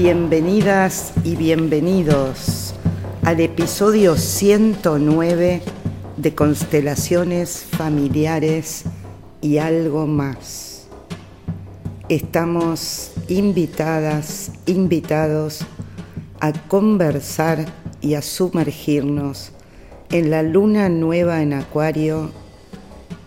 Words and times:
Bienvenidas 0.00 1.12
y 1.24 1.34
bienvenidos 1.34 2.72
al 3.24 3.40
episodio 3.40 4.14
109 4.14 5.60
de 6.16 6.34
Constelaciones 6.36 7.64
Familiares 7.64 8.84
y 9.40 9.58
algo 9.58 10.06
más. 10.06 10.86
Estamos 12.08 13.10
invitadas, 13.26 14.52
invitados 14.66 15.62
a 16.38 16.52
conversar 16.52 17.66
y 18.00 18.14
a 18.14 18.22
sumergirnos 18.22 19.50
en 20.12 20.30
la 20.30 20.44
luna 20.44 20.88
nueva 20.88 21.42
en 21.42 21.54
Acuario 21.54 22.30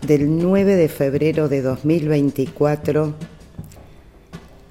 del 0.07 0.38
9 0.38 0.77
de 0.77 0.88
febrero 0.88 1.49
de 1.49 1.63
2024 1.63 3.13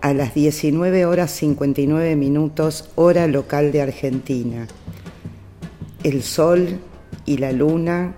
a 0.00 0.14
las 0.14 0.34
19 0.34 1.04
horas 1.04 1.30
59 1.32 2.16
minutos 2.16 2.90
hora 2.94 3.26
local 3.26 3.70
de 3.72 3.82
Argentina. 3.82 4.66
El 6.02 6.22
Sol 6.22 6.78
y 7.26 7.36
la 7.36 7.52
Luna 7.52 8.16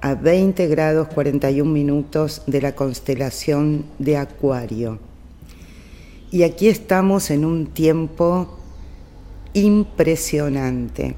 a 0.00 0.14
20 0.14 0.66
grados 0.66 1.08
41 1.08 1.70
minutos 1.70 2.42
de 2.46 2.62
la 2.62 2.74
constelación 2.74 3.84
de 3.98 4.16
Acuario. 4.16 4.98
Y 6.30 6.42
aquí 6.42 6.68
estamos 6.68 7.30
en 7.30 7.44
un 7.44 7.68
tiempo 7.68 8.58
impresionante. 9.54 11.14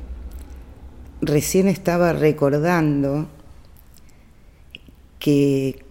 Recién 1.22 1.68
estaba 1.68 2.12
recordando 2.12 3.26
que 5.18 5.89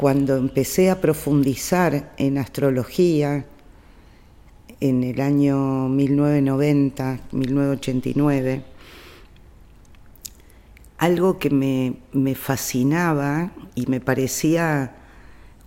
cuando 0.00 0.38
empecé 0.38 0.88
a 0.88 0.98
profundizar 0.98 2.14
en 2.16 2.38
astrología 2.38 3.44
en 4.80 5.04
el 5.04 5.20
año 5.20 5.90
1990, 5.90 7.20
1989, 7.32 8.64
algo 10.96 11.38
que 11.38 11.50
me, 11.50 11.96
me 12.14 12.34
fascinaba 12.34 13.52
y 13.74 13.84
me 13.88 14.00
parecía 14.00 14.96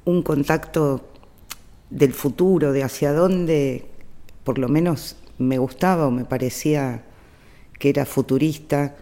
un 0.04 0.24
contacto 0.24 1.08
del 1.92 2.14
futuro, 2.14 2.72
de 2.72 2.82
hacia 2.82 3.14
dónde, 3.14 3.86
por 4.44 4.58
lo 4.58 4.68
menos 4.68 5.16
me 5.38 5.60
gustaba 5.60 6.08
o 6.08 6.12
me 6.12 6.26
parecía 6.26 7.04
que 7.78 7.90
era 7.90 8.08
futurista, 8.08 8.96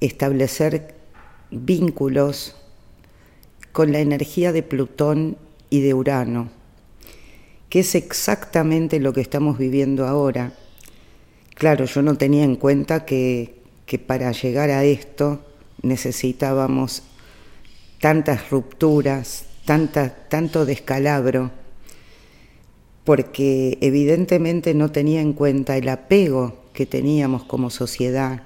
establecer 0.00 0.96
vínculos 1.50 2.55
con 3.76 3.92
la 3.92 4.00
energía 4.00 4.52
de 4.52 4.62
Plutón 4.62 5.36
y 5.68 5.82
de 5.82 5.92
Urano, 5.92 6.48
que 7.68 7.80
es 7.80 7.94
exactamente 7.94 9.00
lo 9.00 9.12
que 9.12 9.20
estamos 9.20 9.58
viviendo 9.58 10.06
ahora. 10.06 10.54
Claro, 11.54 11.84
yo 11.84 12.00
no 12.00 12.16
tenía 12.16 12.44
en 12.44 12.56
cuenta 12.56 13.04
que, 13.04 13.56
que 13.84 13.98
para 13.98 14.32
llegar 14.32 14.70
a 14.70 14.82
esto 14.84 15.44
necesitábamos 15.82 17.02
tantas 18.00 18.48
rupturas, 18.48 19.44
tanto 19.66 20.64
descalabro, 20.64 21.50
porque 23.04 23.76
evidentemente 23.82 24.72
no 24.72 24.90
tenía 24.90 25.20
en 25.20 25.34
cuenta 25.34 25.76
el 25.76 25.90
apego 25.90 26.64
que 26.72 26.86
teníamos 26.86 27.44
como 27.44 27.68
sociedad 27.68 28.42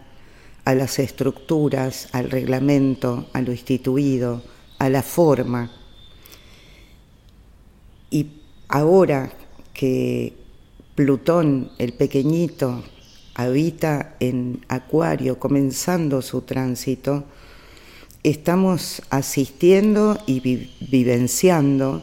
a 0.65 0.75
las 0.75 0.99
estructuras, 0.99 2.09
al 2.11 2.33
reglamento, 2.33 3.29
a 3.33 3.43
lo 3.43 3.53
instituido, 3.53 4.43
a 4.81 4.89
la 4.89 5.03
forma. 5.03 5.71
Y 8.11 8.27
ahora 8.69 9.31
que 9.73 10.33
Plutón, 10.95 11.71
el 11.79 11.93
pequeñito, 11.93 12.83
habita 13.35 14.17
en 14.21 14.65
Acuario, 14.69 15.39
comenzando 15.39 16.23
su 16.23 16.41
tránsito, 16.43 17.25
estamos 18.23 19.03
asistiendo 19.11 20.19
y 20.27 20.69
vivenciando 20.81 22.03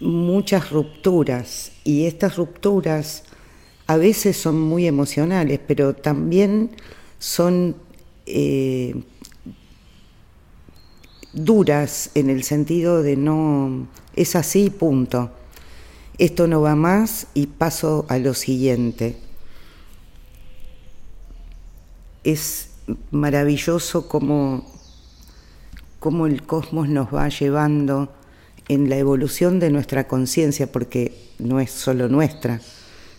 muchas 0.00 0.70
rupturas 0.70 1.72
y 1.82 2.06
estas 2.06 2.36
rupturas 2.36 3.24
a 3.88 3.96
veces 3.96 4.36
son 4.36 4.60
muy 4.60 4.86
emocionales, 4.86 5.58
pero 5.66 5.94
también 5.94 6.70
son 7.18 7.76
eh, 8.26 8.94
duras 11.36 12.10
en 12.14 12.30
el 12.30 12.42
sentido 12.42 13.02
de 13.02 13.16
no, 13.16 13.86
es 14.16 14.34
así, 14.34 14.70
punto. 14.70 15.30
Esto 16.18 16.48
no 16.48 16.62
va 16.62 16.74
más 16.74 17.28
y 17.34 17.46
paso 17.46 18.06
a 18.08 18.18
lo 18.18 18.34
siguiente. 18.34 19.18
Es 22.24 22.70
maravilloso 23.10 24.08
cómo, 24.08 24.66
cómo 26.00 26.26
el 26.26 26.42
cosmos 26.42 26.88
nos 26.88 27.14
va 27.14 27.28
llevando 27.28 28.12
en 28.68 28.88
la 28.88 28.96
evolución 28.96 29.60
de 29.60 29.70
nuestra 29.70 30.08
conciencia, 30.08 30.72
porque 30.72 31.14
no 31.38 31.60
es 31.60 31.70
solo 31.70 32.08
nuestra, 32.08 32.60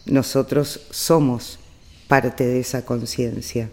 nosotros 0.06 0.82
somos 0.90 1.60
parte 2.08 2.46
de 2.46 2.60
esa 2.60 2.84
conciencia. 2.84 3.70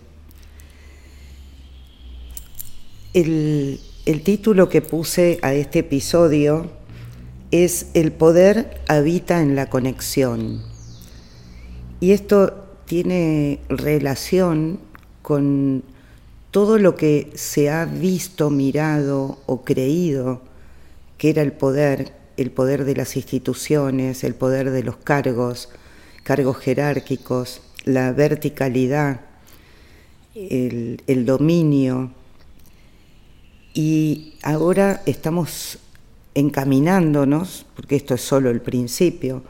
El, 3.15 3.81
el 4.07 4.23
título 4.23 4.69
que 4.69 4.83
puse 4.83 5.39
a 5.43 5.55
este 5.55 5.81
episodio 5.81 6.71
es 7.51 7.87
El 7.95 8.13
poder 8.13 8.81
habita 8.87 9.41
en 9.41 9.57
la 9.57 9.71
conexión. 9.71 10.63
Y 12.01 12.13
esto 12.13 12.67
tiene 12.85 13.61
relación 13.69 14.79
con 15.23 15.83
todo 16.51 16.79
lo 16.79 16.97
que 16.97 17.31
se 17.35 17.71
ha 17.71 17.85
visto, 17.87 18.51
mirado 18.51 19.39
o 19.47 19.65
creído 19.65 20.43
que 21.17 21.31
era 21.31 21.43
el 21.43 21.53
poder, 21.53 22.13
el 22.37 22.51
poder 22.51 22.85
de 22.85 22.97
las 22.97 23.17
instituciones, 23.17 24.25
el 24.25 24.35
poder 24.35 24.71
de 24.71 24.83
los 24.83 24.97
cargos, 24.97 25.71
cargos 26.23 26.59
jerárquicos, 26.59 27.63
la 27.85 28.13
verticalidad, 28.13 29.21
el, 30.35 31.25
dominio, 31.25 32.11
y 33.75 34.35
ahora 34.43 35.03
estamos 35.05 35.79
encaminándonos, 36.35 37.67
porque 37.75 37.97
esto 37.97 38.15
es 38.15 38.21
solo 38.21 38.51
el 38.51 38.61
principio, 38.61 39.43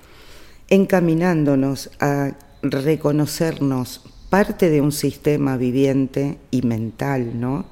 encaminándonos 0.69 1.91
a 2.01 2.33
reconocernos 2.63 4.01
parte 4.31 4.71
de 4.71 4.81
un 4.81 4.93
sistema 4.93 5.59
viviente 5.59 6.39
y 6.51 6.63
mental, 6.63 7.39
¿no? 7.39 7.67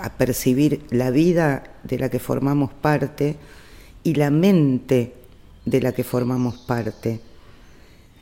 A 0.00 0.10
percibir 0.10 0.82
la 0.90 1.10
vida 1.10 1.64
de 1.82 1.98
la 1.98 2.10
que 2.10 2.18
formamos 2.18 2.72
parte 2.74 3.36
y 4.04 4.14
la 4.14 4.30
mente 4.30 5.14
de 5.64 5.80
la 5.80 5.92
que 5.92 6.04
formamos 6.04 6.58
parte. 6.58 7.20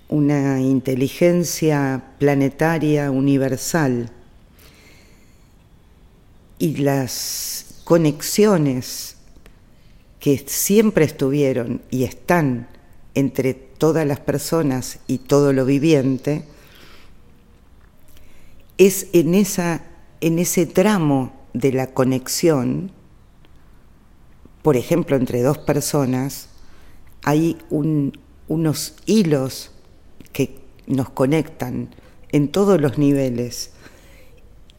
Una 0.09 0.61
inteligencia 0.61 2.03
planetaria 2.19 3.11
universal 3.11 4.11
y 6.59 6.77
las 6.77 7.81
conexiones 7.85 9.17
que 10.21 10.39
siempre 10.47 11.05
estuvieron 11.05 11.83
y 11.91 12.05
están 12.05 12.69
entre 13.15 13.55
todas 13.55 14.07
las 14.07 14.21
personas 14.21 14.99
y 15.07 15.19
todo 15.19 15.53
lo 15.53 15.65
viviente, 15.67 16.45
es 18.79 19.09
en, 19.13 19.35
esa, 19.35 19.85
en 20.21 20.39
ese 20.39 20.67
tramo 20.67 21.33
de 21.53 21.73
la 21.73 21.89
conexión, 21.89 22.91
por 24.63 24.77
ejemplo, 24.77 25.17
entre 25.17 25.43
dos 25.43 25.59
personas, 25.59 26.49
hay 27.23 27.59
unos 28.49 28.97
hilos 29.07 29.71
que 30.33 30.59
nos 30.87 31.11
conectan 31.11 31.95
en 32.33 32.49
todos 32.49 32.81
los 32.81 32.99
niveles 32.99 33.74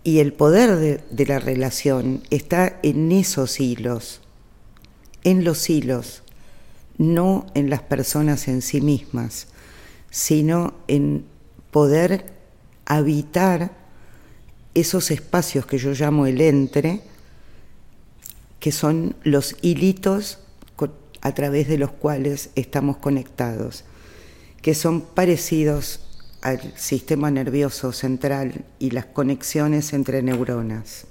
y 0.06 0.20
el 0.20 0.34
poder 0.34 1.02
de, 1.10 1.26
la 1.26 1.40
relación 1.40 2.22
está 2.30 2.80
en 2.84 3.12
esos 3.12 3.60
hilos, 3.60 4.22
en 5.24 5.44
los 5.44 5.68
hilos, 5.68 6.22
no 7.00 7.48
en 7.56 7.72
las 7.72 7.82
personas 7.82 8.48
en 8.48 8.62
sí 8.62 8.82
mismas, 8.82 9.48
sino 10.12 10.76
en 10.88 11.26
poder 11.72 12.34
habitar 12.86 13.72
esos 14.76 15.10
espacios 15.10 15.66
que 15.66 15.80
yo 15.80 15.94
llamo 15.94 16.28
el 16.28 16.40
entre, 16.40 17.02
que 18.60 18.72
son 18.72 19.16
los 19.24 19.58
hilitos 19.64 20.38
a 21.22 21.34
través 21.34 21.68
de 21.68 21.80
los 21.80 21.90
cuales 21.90 22.52
estamos 22.54 22.98
conectados, 22.98 23.86
que 24.62 24.76
son 24.76 25.02
parecidos 25.02 26.05
al 26.46 26.78
sistema 26.78 27.32
nervioso 27.32 27.92
central 27.92 28.66
y 28.78 28.92
las 28.92 29.08
conexiones 29.08 29.94
entre 29.94 30.22
neuronas. 30.22 31.08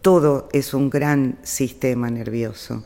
Todo 0.00 0.48
es 0.54 0.72
un 0.72 0.88
gran 0.88 1.36
sistema 1.42 2.08
nervioso. 2.08 2.82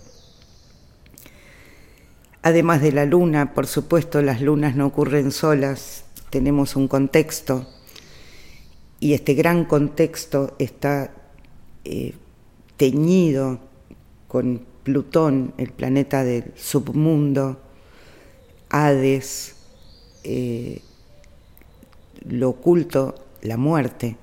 Además 2.42 2.82
de 2.82 2.90
la 2.90 3.04
luna, 3.04 3.54
por 3.54 3.68
supuesto, 3.68 4.20
las 4.20 4.40
lunas 4.40 4.74
no 4.74 4.86
ocurren 4.86 5.30
solas, 5.30 6.02
tenemos 6.30 6.74
un 6.74 6.88
contexto 6.88 7.68
y 8.98 9.12
este 9.14 9.34
gran 9.34 9.64
contexto 9.64 10.56
está 10.58 11.12
eh, 11.84 12.14
teñido 12.76 13.60
con 14.26 14.66
Plutón, 14.82 15.54
el 15.56 15.70
planeta 15.70 16.24
del 16.24 16.52
submundo, 16.56 17.60
Hades, 18.70 19.54
eh, 20.24 20.82
lo 22.20 22.50
oculto, 22.50 23.14
la 23.42 23.56
muerte. 23.56 24.16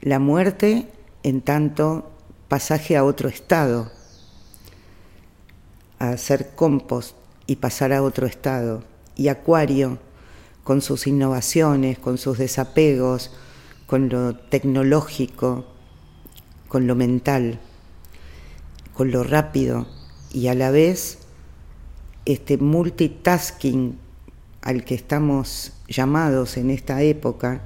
La 0.00 0.18
muerte 0.18 0.88
en 1.22 1.40
tanto 1.42 2.10
pasaje 2.48 2.96
a 2.96 3.04
otro 3.04 3.28
estado, 3.28 3.90
a 5.98 6.10
hacer 6.10 6.50
compost 6.54 7.16
y 7.46 7.56
pasar 7.56 7.92
a 7.92 8.02
otro 8.02 8.26
estado. 8.26 8.82
Y 9.16 9.28
Acuario, 9.28 9.98
con 10.64 10.80
sus 10.80 11.06
innovaciones, 11.06 11.98
con 11.98 12.18
sus 12.18 12.38
desapegos, 12.38 13.30
con 13.86 14.08
lo 14.08 14.36
tecnológico, 14.36 15.66
con 16.68 16.86
lo 16.86 16.94
mental, 16.94 17.58
con 18.94 19.10
lo 19.10 19.24
rápido 19.24 19.86
y 20.32 20.48
a 20.48 20.54
la 20.54 20.70
vez 20.70 21.18
este 22.24 22.58
multitasking 22.58 23.98
al 24.62 24.84
que 24.84 24.94
estamos 24.94 25.72
llamados 25.90 26.56
en 26.56 26.70
esta 26.70 27.02
época 27.02 27.60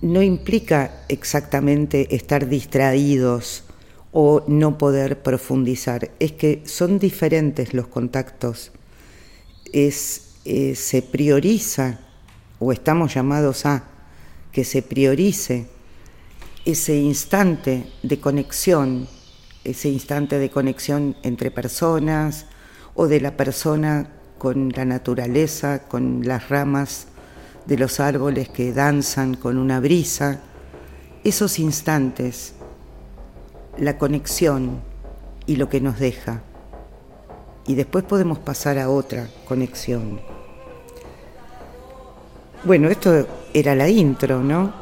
no 0.00 0.20
implica 0.20 1.04
exactamente 1.08 2.16
estar 2.16 2.48
distraídos 2.48 3.62
o 4.10 4.42
no 4.48 4.76
poder 4.76 5.22
profundizar, 5.22 6.10
es 6.18 6.32
que 6.32 6.62
son 6.66 6.98
diferentes 6.98 7.72
los 7.72 7.86
contactos, 7.86 8.72
es, 9.72 10.34
eh, 10.44 10.74
se 10.74 11.02
prioriza 11.02 12.00
o 12.58 12.72
estamos 12.72 13.14
llamados 13.14 13.64
a 13.64 13.84
que 14.50 14.64
se 14.64 14.82
priorice 14.82 15.66
ese 16.64 16.96
instante 16.96 17.86
de 18.02 18.20
conexión, 18.20 19.08
ese 19.64 19.88
instante 19.88 20.38
de 20.38 20.50
conexión 20.50 21.16
entre 21.22 21.50
personas 21.50 22.46
o 22.94 23.06
de 23.06 23.20
la 23.20 23.36
persona 23.36 24.10
con 24.42 24.72
la 24.74 24.84
naturaleza, 24.84 25.84
con 25.86 26.26
las 26.26 26.48
ramas 26.48 27.06
de 27.64 27.78
los 27.78 28.00
árboles 28.00 28.48
que 28.48 28.72
danzan 28.72 29.34
con 29.34 29.56
una 29.56 29.78
brisa, 29.78 30.40
esos 31.22 31.60
instantes, 31.60 32.54
la 33.78 33.98
conexión 33.98 34.80
y 35.46 35.54
lo 35.54 35.68
que 35.68 35.80
nos 35.80 36.00
deja. 36.00 36.40
Y 37.68 37.76
después 37.76 38.02
podemos 38.02 38.40
pasar 38.40 38.80
a 38.80 38.90
otra 38.90 39.28
conexión. 39.46 40.20
Bueno, 42.64 42.88
esto 42.88 43.24
era 43.54 43.76
la 43.76 43.88
intro, 43.88 44.42
¿no? 44.42 44.72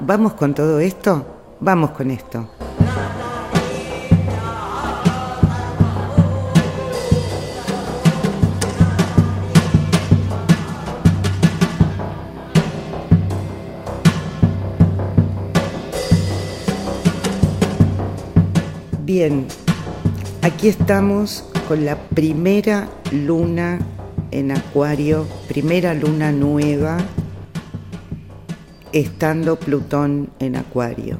¿Vamos 0.00 0.34
con 0.34 0.56
todo 0.56 0.80
esto? 0.80 1.24
Vamos 1.60 1.92
con 1.92 2.10
esto. 2.10 2.50
Bien, 19.18 19.46
aquí 20.42 20.68
estamos 20.68 21.42
con 21.68 21.86
la 21.86 21.96
primera 21.96 22.86
luna 23.12 23.78
en 24.30 24.52
Acuario, 24.52 25.26
primera 25.48 25.94
luna 25.94 26.32
nueva, 26.32 26.98
estando 28.92 29.58
Plutón 29.58 30.28
en 30.38 30.56
Acuario. 30.56 31.18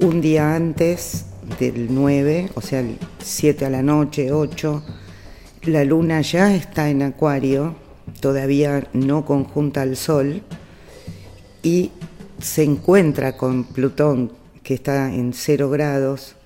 Un 0.00 0.22
día 0.22 0.56
antes 0.56 1.26
del 1.60 1.94
9, 1.94 2.48
o 2.54 2.62
sea, 2.62 2.80
el 2.80 2.96
7 3.18 3.66
a 3.66 3.68
la 3.68 3.82
noche, 3.82 4.32
8, 4.32 4.82
la 5.64 5.84
luna 5.84 6.22
ya 6.22 6.54
está 6.54 6.88
en 6.88 7.02
Acuario, 7.02 7.74
todavía 8.20 8.88
no 8.94 9.26
conjunta 9.26 9.82
al 9.82 9.98
Sol, 9.98 10.40
y 11.62 11.90
se 12.40 12.62
encuentra 12.62 13.36
con 13.36 13.64
Plutón, 13.64 14.32
que 14.62 14.72
está 14.72 15.12
en 15.12 15.34
0 15.34 15.68
grados, 15.68 16.36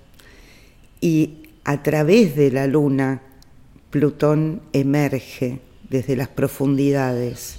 y 1.00 1.42
a 1.64 1.82
través 1.82 2.36
de 2.36 2.50
la 2.50 2.66
luna 2.66 3.22
Plutón 3.90 4.62
emerge 4.72 5.60
desde 5.88 6.16
las 6.16 6.28
profundidades, 6.28 7.56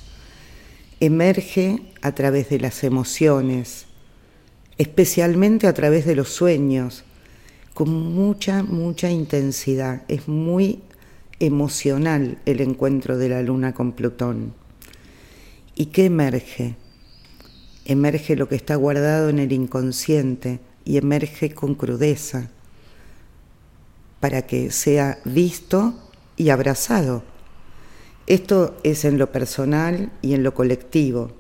emerge 1.00 1.82
a 2.02 2.14
través 2.14 2.50
de 2.50 2.60
las 2.60 2.84
emociones, 2.84 3.86
especialmente 4.78 5.68
a 5.68 5.74
través 5.74 6.06
de 6.06 6.16
los 6.16 6.30
sueños, 6.30 7.04
con 7.74 7.90
mucha, 7.90 8.64
mucha 8.64 9.10
intensidad. 9.10 10.04
Es 10.08 10.28
muy 10.28 10.82
emocional 11.40 12.40
el 12.46 12.62
encuentro 12.62 13.18
de 13.18 13.30
la 13.30 13.42
luna 13.42 13.74
con 13.74 13.94
Plutón. 13.94 14.54
¿Y 15.76 15.88
qué 15.88 16.06
emerge? 16.06 16.76
Emerge 17.86 18.36
lo 18.36 18.50
que 18.50 18.56
está 18.56 18.76
guardado 18.76 19.30
en 19.30 19.40
el 19.40 19.52
inconsciente 19.54 20.60
y 20.86 20.98
emerge 20.98 21.54
con 21.54 21.76
crudeza 21.76 22.50
para 24.20 24.44
que 24.44 24.72
sea 24.72 25.20
visto 25.26 25.94
y 26.36 26.50
abrazado. 26.50 27.24
Esto 28.26 28.78
es 28.84 29.06
en 29.06 29.18
lo 29.18 29.32
personal 29.32 30.12
y 30.22 30.34
en 30.34 30.44
lo 30.44 30.54
colectivo. 30.54 31.32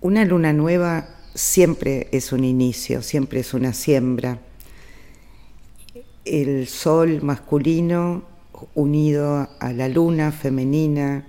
Una 0.00 0.24
luna 0.24 0.52
nueva 0.52 1.08
siempre 1.34 2.08
es 2.12 2.32
un 2.32 2.44
inicio, 2.44 3.02
siempre 3.02 3.40
es 3.40 3.54
una 3.54 3.72
siembra. 3.72 4.38
El 6.24 6.66
sol 6.68 7.22
masculino 7.22 8.22
unido 8.74 9.48
a 9.58 9.72
la 9.72 9.88
luna 9.88 10.32
femenina 10.32 11.26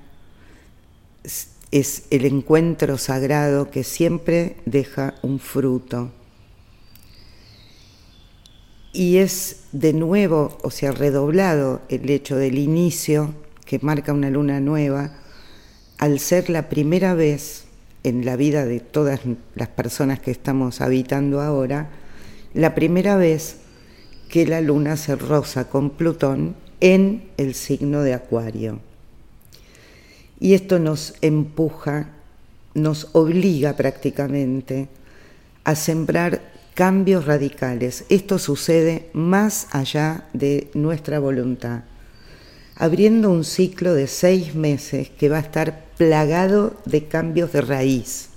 es 1.72 2.04
el 2.10 2.26
encuentro 2.26 2.98
sagrado 2.98 3.72
que 3.72 3.84
siempre 3.84 4.58
deja 4.66 5.16
un 5.22 5.40
fruto 5.40 6.12
y 8.94 9.18
es 9.18 9.64
de 9.72 9.94
nuevo, 9.94 10.58
o 10.64 10.72
sea, 10.72 10.92
redoblado 10.92 11.82
el 11.90 12.10
hecho 12.10 12.36
del 12.36 12.58
inicio 12.58 13.34
que 13.66 13.80
marca 13.82 14.14
una 14.14 14.30
luna 14.30 14.60
nueva, 14.60 15.12
al 15.98 16.20
ser 16.20 16.50
la 16.50 16.68
primera 16.68 17.14
vez 17.14 17.66
en 18.04 18.26
la 18.26 18.36
vida 18.36 18.66
de 18.66 18.80
todas 18.80 19.22
las 19.56 19.70
personas 19.70 20.20
que 20.20 20.32
estamos 20.32 20.82
habitando 20.82 21.42
ahora, 21.42 21.90
la 22.54 22.76
primera 22.76 23.16
vez 23.16 23.58
que 24.30 24.46
la 24.46 24.62
luna 24.62 24.98
se 24.98 25.16
roza 25.16 25.70
con 25.70 25.92
Plutón 25.92 26.56
en 26.80 27.30
el 27.38 27.54
signo 27.54 28.02
de 28.02 28.14
Acuario. 28.14 28.80
Y 30.40 30.54
esto 30.54 30.80
nos 30.80 31.14
empuja, 31.22 32.10
nos 32.74 33.10
obliga 33.14 33.78
prácticamente 33.78 34.90
a 35.64 35.76
sembrar 35.76 36.51
cambios 36.74 37.26
radicales. 37.26 38.06
Esto 38.10 38.40
sucede 38.40 39.10
más 39.14 39.68
allá 39.72 40.26
de 40.34 40.70
nuestra 40.74 41.20
voluntad, 41.20 41.84
abriendo 42.76 43.30
un 43.30 43.44
ciclo 43.44 43.94
de 43.94 44.08
seis 44.08 44.56
meses 44.56 45.10
que 45.10 45.30
va 45.30 45.38
a 45.38 45.42
estar 45.42 45.86
plagado 45.98 46.76
de 46.86 47.06
cambios 47.06 47.52
de 47.52 47.62
raíz. 47.62 48.30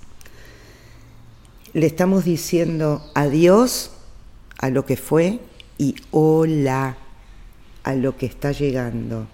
Le 1.73 1.87
estamos 1.87 2.23
diciendo 2.25 3.09
adiós 3.15 3.91
a 4.57 4.69
lo 4.69 4.85
que 4.85 4.97
fue 4.97 5.39
y 5.77 5.95
hola 6.11 6.97
a 7.83 7.95
lo 7.95 8.17
que 8.17 8.25
está 8.25 8.51
llegando. 8.51 9.27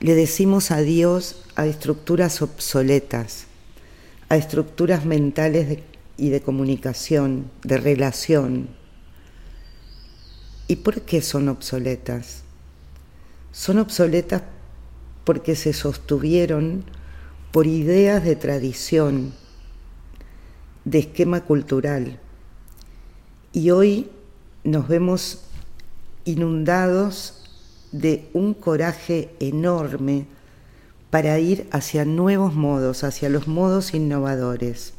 Le 0.00 0.14
decimos 0.14 0.70
adiós 0.70 1.42
a 1.54 1.66
estructuras 1.66 2.42
obsoletas, 2.42 3.46
a 4.28 4.36
estructuras 4.36 5.06
mentales 5.06 5.68
de 5.68 5.82
y 6.16 6.30
de 6.30 6.40
comunicación, 6.40 7.50
de 7.62 7.76
relación. 7.78 8.68
¿Y 10.68 10.76
por 10.76 11.02
qué 11.02 11.20
son 11.22 11.48
obsoletas? 11.48 12.42
Son 13.52 13.78
obsoletas 13.78 14.42
porque 15.24 15.56
se 15.56 15.72
sostuvieron 15.72 16.84
por 17.52 17.66
ideas 17.66 18.24
de 18.24 18.36
tradición, 18.36 19.32
de 20.84 20.98
esquema 21.00 21.42
cultural. 21.42 22.20
Y 23.52 23.70
hoy 23.70 24.10
nos 24.64 24.88
vemos 24.88 25.42
inundados 26.24 27.44
de 27.92 28.28
un 28.34 28.52
coraje 28.52 29.30
enorme 29.40 30.26
para 31.10 31.38
ir 31.38 31.66
hacia 31.70 32.04
nuevos 32.04 32.54
modos, 32.54 33.04
hacia 33.04 33.28
los 33.28 33.48
modos 33.48 33.94
innovadores. 33.94 34.92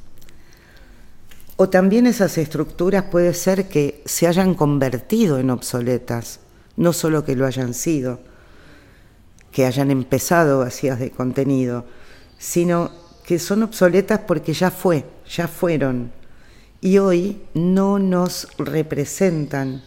O 1.59 1.69
también 1.69 2.05
esas 2.05 2.37
estructuras 2.37 3.05
puede 3.05 3.33
ser 3.33 3.67
que 3.67 4.03
se 4.05 4.27
hayan 4.27 4.53
convertido 4.53 5.39
en 5.39 5.49
obsoletas, 5.49 6.39
no 6.75 6.93
solo 6.93 7.25
que 7.25 7.35
lo 7.35 7.47
hayan 7.47 7.73
sido, 7.73 8.19
que 9.51 9.65
hayan 9.65 9.89
empezado 9.89 10.59
vacías 10.59 10.99
de 10.99 11.09
contenido, 11.09 11.85
sino 12.37 12.91
que 13.25 13.39
son 13.39 13.63
obsoletas 13.63 14.19
porque 14.27 14.53
ya 14.53 14.69
fue, 14.69 15.03
ya 15.27 15.47
fueron, 15.47 16.11
y 16.79 16.99
hoy 16.99 17.41
no 17.55 17.97
nos 17.97 18.47
representan 18.59 19.83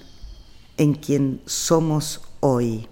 en 0.77 0.95
quien 0.95 1.41
somos 1.47 2.23
hoy. 2.41 2.89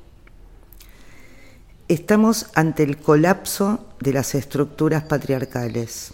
Estamos 1.88 2.46
ante 2.54 2.84
el 2.84 2.98
colapso 2.98 3.88
de 3.98 4.12
las 4.12 4.36
estructuras 4.36 5.02
patriarcales. 5.02 6.12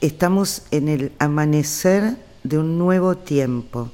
Estamos 0.00 0.62
en 0.70 0.88
el 0.88 1.12
amanecer 1.18 2.16
de 2.44 2.56
un 2.56 2.78
nuevo 2.78 3.16
tiempo, 3.16 3.90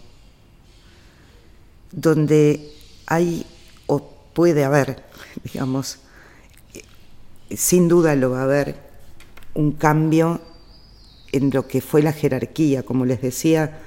donde 1.92 2.70
hay 3.06 3.46
o 3.86 4.10
puede 4.34 4.64
haber, 4.64 5.02
digamos, 5.44 6.00
sin 7.50 7.88
duda 7.88 8.16
lo 8.16 8.30
va 8.30 8.40
a 8.40 8.44
haber, 8.44 8.76
un 9.54 9.72
cambio 9.72 10.42
en 11.32 11.50
lo 11.50 11.66
que 11.68 11.80
fue 11.80 12.02
la 12.02 12.12
jerarquía, 12.12 12.82
como 12.82 13.06
les 13.06 13.22
decía, 13.22 13.80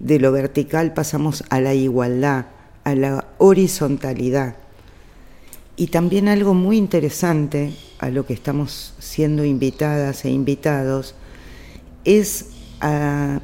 de 0.00 0.18
lo 0.18 0.32
vertical 0.32 0.94
pasamos 0.94 1.44
a 1.50 1.60
la 1.60 1.74
igualdad, 1.74 2.46
a 2.84 2.94
la 2.94 3.26
horizontalidad. 3.36 4.56
Y 5.76 5.88
también 5.88 6.28
algo 6.28 6.54
muy 6.54 6.78
interesante 6.78 7.74
a 7.98 8.08
lo 8.08 8.24
que 8.24 8.32
estamos 8.32 8.94
siendo 8.98 9.44
invitadas 9.44 10.24
e 10.24 10.30
invitados 10.30 11.14
es 12.04 12.46
a, 12.80 13.40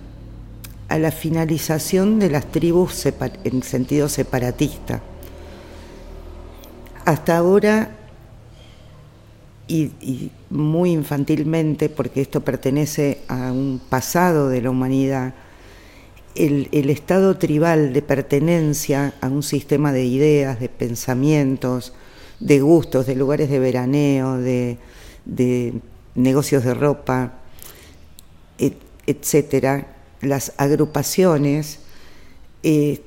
la 0.89 1.11
finalización 1.11 2.19
de 2.19 2.31
las 2.31 2.51
tribus 2.53 3.07
en 3.45 3.63
sentido 3.63 4.09
separatista. 4.09 5.03
Hasta 7.05 7.37
ahora, 7.37 7.97
y 9.67 10.31
muy 10.51 10.93
infantilmente, 10.93 11.89
porque 11.89 12.21
esto 12.21 12.43
pertenece 12.43 13.23
a 13.29 13.51
un 13.53 13.81
pasado 13.89 14.49
de 14.49 14.63
la 14.63 14.71
humanidad, 14.71 15.35
el, 16.35 16.91
estado 16.91 17.37
tribal 17.37 17.93
de 17.93 18.03
pertenencia 18.03 19.15
a 19.21 19.29
un 19.29 19.43
sistema 19.43 19.93
de 19.93 20.05
ideas, 20.05 20.61
de 20.61 20.69
pensamientos, 20.69 21.93
de 22.41 22.61
gustos, 22.61 23.07
de 23.07 23.15
lugares 23.15 23.49
de 23.51 23.59
veraneo, 23.59 24.39
de, 24.39 24.79
negocios 26.15 26.65
de 26.65 26.75
ropa, 26.75 27.35
etcétera, 29.07 29.95
las 30.21 30.53
agrupaciones 30.57 31.81
eh, 32.63 33.03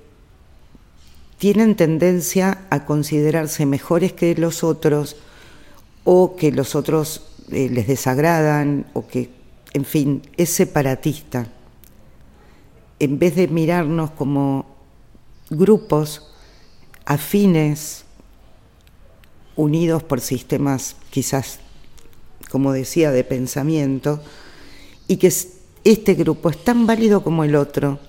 tienen 1.37 1.75
tendencia 1.75 2.65
a 2.69 2.85
considerarse 2.85 3.65
mejores 3.65 4.13
que 4.13 4.35
los 4.35 4.63
otros 4.63 5.17
o 6.03 6.35
que 6.35 6.51
los 6.51 6.75
otros 6.75 7.27
eh, 7.51 7.69
les 7.69 7.87
desagradan 7.87 8.85
o 8.93 9.07
que, 9.07 9.29
en 9.73 9.85
fin, 9.85 10.21
es 10.37 10.49
separatista. 10.49 11.47
En 12.99 13.19
vez 13.19 13.35
de 13.35 13.47
mirarnos 13.47 14.11
como 14.11 14.65
grupos 15.49 16.31
afines, 17.05 18.05
unidos 19.55 20.03
por 20.03 20.21
sistemas 20.21 20.95
quizás, 21.09 21.59
como 22.49 22.71
decía, 22.71 23.11
de 23.11 23.23
pensamiento, 23.23 24.21
y 25.07 25.17
que 25.17 25.31
este 25.83 26.13
grupo 26.13 26.49
es 26.49 26.63
tan 26.63 26.85
válido 26.85 27.23
como 27.23 27.43
el 27.43 27.55
otro 27.55 27.99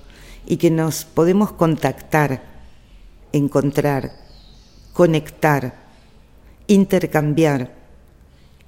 y 0.47 0.57
que 0.57 0.71
nos 0.71 1.05
podemos 1.05 1.52
contactar, 1.52 2.43
encontrar, 3.33 4.12
conectar, 4.93 5.75
intercambiar, 6.67 7.78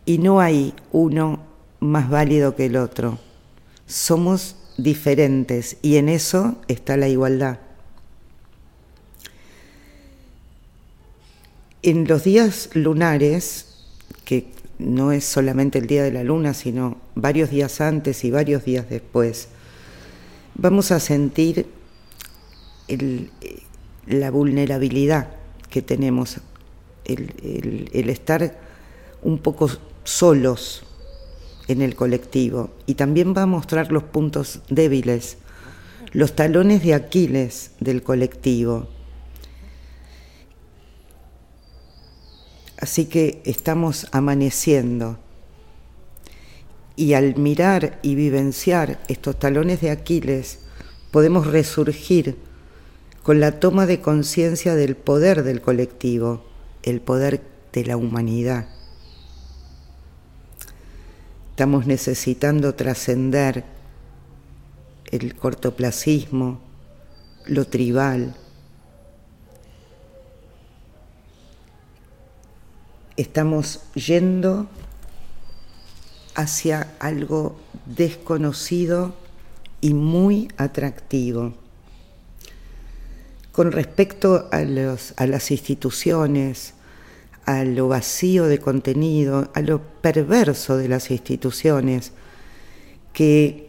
y 0.04 0.18
no 0.18 0.40
hay 0.40 0.74
uno 0.92 1.40
más 1.78 2.10
válido 2.10 2.56
que 2.56 2.66
el 2.66 2.76
otro. 2.76 3.18
Somos 3.86 4.56
diferentes 4.76 5.76
y 5.82 5.96
en 5.96 6.08
eso 6.08 6.56
está 6.68 6.96
la 6.96 7.08
igualdad. 7.08 7.58
En 11.82 12.06
los 12.06 12.24
días 12.24 12.70
lunares, 12.74 13.86
que 14.24 14.52
no 14.80 15.12
es 15.12 15.24
solamente 15.24 15.78
el 15.78 15.86
día 15.86 16.02
de 16.02 16.12
la 16.12 16.24
luna, 16.24 16.54
sino 16.54 16.96
varios 17.14 17.50
días 17.50 17.80
antes 17.80 18.24
y 18.24 18.30
varios 18.30 18.64
días 18.64 18.88
después, 18.88 19.48
vamos 20.54 20.90
a 20.90 21.00
sentir 21.00 21.66
la 24.06 24.30
vulnerabilidad 24.30 25.28
que 25.68 25.82
tenemos, 25.82 26.38
el 27.04 28.10
estar 28.10 28.58
un 29.22 29.38
poco 29.38 29.70
solos 30.04 30.82
en 31.68 31.82
el 31.82 31.94
colectivo 31.94 32.70
y 32.86 32.94
también 32.94 33.34
va 33.36 33.42
a 33.42 33.46
mostrar 33.46 33.92
los 33.92 34.02
puntos 34.02 34.60
débiles, 34.68 35.36
los 36.12 36.34
talones 36.34 36.82
de 36.82 36.94
Aquiles 36.94 37.72
del 37.78 38.02
colectivo. 38.02 38.88
Así 42.80 43.04
que 43.04 43.42
estamos 43.44 44.06
amaneciendo 44.10 45.18
y 46.96 47.14
al 47.14 47.36
mirar 47.36 47.98
y 48.02 48.14
vivenciar 48.14 49.00
estos 49.08 49.38
talones 49.38 49.80
de 49.80 49.90
Aquiles 49.90 50.60
podemos 51.10 51.46
resurgir 51.46 52.36
con 53.22 53.40
la 53.40 53.60
toma 53.60 53.86
de 53.86 54.00
conciencia 54.00 54.74
del 54.74 54.96
poder 54.96 55.42
del 55.42 55.60
colectivo, 55.60 56.44
el 56.82 57.00
poder 57.00 57.42
de 57.72 57.84
la 57.84 57.96
humanidad. 57.96 58.68
Estamos 61.50 61.86
necesitando 61.86 62.74
trascender 62.74 63.64
el 65.10 65.34
cortoplacismo, 65.34 66.60
lo 67.46 67.66
tribal. 67.66 68.34
Estamos 73.20 73.80
yendo 73.92 74.66
hacia 76.34 76.94
algo 77.00 77.60
desconocido 77.84 79.14
y 79.82 79.92
muy 79.92 80.48
atractivo. 80.56 81.52
Con 83.52 83.72
respecto 83.72 84.48
a, 84.50 84.56
a 84.56 85.26
las 85.26 85.50
instituciones, 85.50 86.72
a 87.44 87.62
lo 87.64 87.88
vacío 87.88 88.46
de 88.46 88.58
contenido, 88.58 89.50
a 89.52 89.60
lo 89.60 89.82
perverso 89.82 90.78
de 90.78 90.88
las 90.88 91.10
instituciones, 91.10 92.12
que 93.12 93.68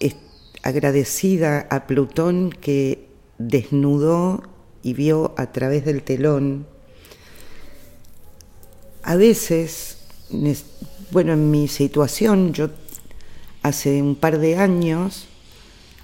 es 0.00 0.16
agradecida 0.64 1.68
a 1.70 1.86
Plutón 1.86 2.50
que 2.50 3.06
desnudó 3.38 4.42
y 4.82 4.94
vio 4.94 5.34
a 5.36 5.52
través 5.52 5.84
del 5.84 6.02
telón, 6.02 6.66
a 9.06 9.14
veces, 9.14 9.98
bueno, 11.12 11.34
en 11.34 11.48
mi 11.48 11.68
situación, 11.68 12.52
yo 12.52 12.70
hace 13.62 14.02
un 14.02 14.16
par 14.16 14.38
de 14.40 14.56
años, 14.56 15.28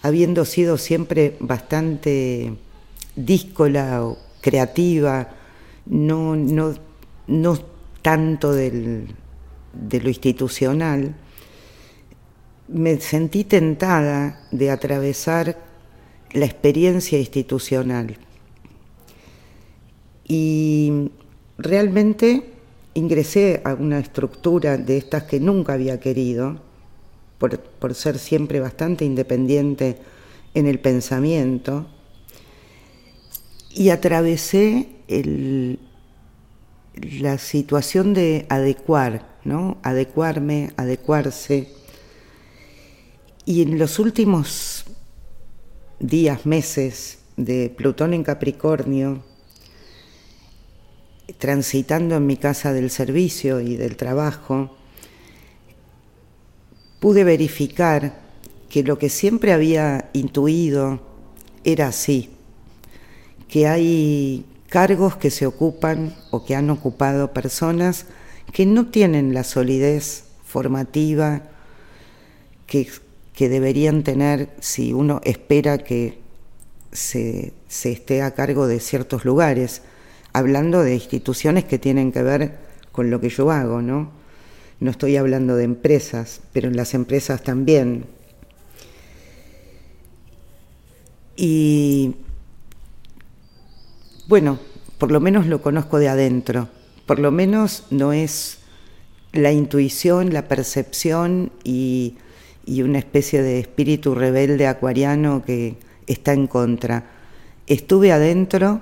habiendo 0.02 0.44
sido 0.44 0.78
siempre 0.78 1.36
bastante 1.40 2.54
díscola 3.16 4.04
o 4.04 4.18
creativa, 4.40 5.30
no, 5.86 6.36
no, 6.36 6.74
no 7.26 7.58
tanto 8.02 8.52
del, 8.52 9.08
de 9.72 10.00
lo 10.00 10.08
institucional, 10.08 11.16
me 12.68 13.00
sentí 13.00 13.42
tentada 13.42 14.46
de 14.52 14.70
atravesar 14.70 15.58
la 16.30 16.46
experiencia 16.46 17.18
institucional. 17.18 18.16
Y 20.24 21.10
realmente 21.58 22.61
ingresé 22.94 23.62
a 23.64 23.74
una 23.74 23.98
estructura 23.98 24.76
de 24.76 24.96
estas 24.96 25.24
que 25.24 25.40
nunca 25.40 25.74
había 25.74 26.00
querido, 26.00 26.60
por, 27.38 27.58
por 27.58 27.94
ser 27.94 28.18
siempre 28.18 28.60
bastante 28.60 29.04
independiente 29.04 29.98
en 30.54 30.66
el 30.66 30.78
pensamiento, 30.78 31.86
y 33.74 33.88
atravesé 33.88 34.88
la 36.94 37.38
situación 37.38 38.12
de 38.12 38.46
adecuar, 38.48 39.38
¿no? 39.44 39.78
Adecuarme, 39.82 40.72
adecuarse. 40.76 41.68
Y 43.44 43.62
en 43.62 43.78
los 43.78 43.98
últimos 43.98 44.84
días, 45.98 46.44
meses 46.44 47.18
de 47.36 47.70
Plutón 47.70 48.12
en 48.12 48.24
Capricornio, 48.24 49.24
transitando 51.38 52.16
en 52.16 52.26
mi 52.26 52.36
casa 52.36 52.72
del 52.72 52.90
servicio 52.90 53.60
y 53.60 53.76
del 53.76 53.96
trabajo, 53.96 54.76
pude 57.00 57.24
verificar 57.24 58.20
que 58.68 58.82
lo 58.82 58.98
que 58.98 59.08
siempre 59.08 59.52
había 59.52 60.10
intuido 60.12 61.00
era 61.64 61.88
así 61.88 62.30
que 63.52 63.68
hay 63.68 64.46
cargos 64.70 65.16
que 65.16 65.30
se 65.30 65.44
ocupan 65.44 66.16
o 66.30 66.42
que 66.46 66.56
han 66.56 66.70
ocupado 66.70 67.34
personas 67.34 68.06
que 68.50 68.64
no 68.64 68.86
tienen 68.86 69.34
la 69.34 69.44
solidez 69.44 70.24
formativa 70.42 71.42
que, 72.66 72.88
deberían 73.38 74.04
tener 74.04 74.48
si 74.60 74.94
uno 74.94 75.20
espera 75.24 75.76
que 75.76 76.18
se, 76.92 77.52
esté 77.68 78.22
a 78.22 78.30
cargo 78.30 78.66
de 78.66 78.80
ciertos 78.80 79.26
lugares, 79.26 79.82
hablando 80.32 80.82
de 80.82 80.94
instituciones 80.94 81.64
que 81.64 81.78
tienen 81.78 82.12
que 82.12 82.22
ver 82.22 82.58
con 82.92 83.10
lo 83.10 83.20
que 83.20 83.28
yo 83.28 83.50
hago, 83.50 83.82
¿no? 83.82 84.10
No 84.80 84.90
estoy 84.90 85.16
hablando 85.16 85.56
de 85.56 85.64
empresas, 85.64 86.40
pero 86.52 86.68
en 86.68 86.76
las 86.76 86.94
empresas 86.94 87.42
también. 87.42 88.06
Y 91.36 92.16
bueno, 94.28 94.58
por 94.98 95.10
lo 95.10 95.20
menos 95.20 95.46
lo 95.46 95.62
conozco 95.62 95.98
de 95.98 96.08
adentro, 96.08 96.68
por 97.06 97.18
lo 97.18 97.30
menos 97.30 97.84
no 97.90 98.12
es 98.12 98.58
la 99.32 99.50
intuición, 99.50 100.32
la 100.32 100.46
percepción 100.48 101.52
y, 101.64 102.16
una 102.66 102.98
especie 102.98 103.42
de 103.42 103.58
espíritu 103.58 104.14
rebelde 104.14 104.66
acuariano 104.66 105.42
que 105.44 105.76
está 106.06 106.32
en 106.32 106.46
contra. 106.46 107.10
Estuve 107.66 108.12
adentro, 108.12 108.80